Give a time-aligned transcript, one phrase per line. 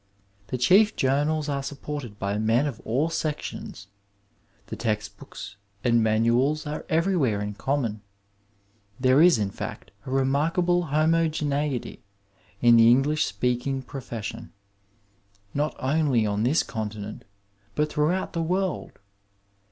[0.47, 3.85] The chief journals are supported by men of all sections.
[4.65, 8.01] The text books and manuab are everywhere in common;
[8.99, 12.01] there is, in fact, a remarkable homogeneity
[12.61, 14.51] in the English speak ing profession,
[15.53, 17.23] not only on this continent
[17.75, 18.97] bat throughout the world.